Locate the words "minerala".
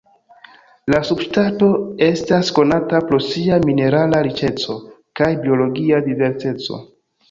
3.69-4.25